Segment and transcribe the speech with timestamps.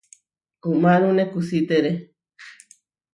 [0.69, 1.91] Uʼmárune kusítere.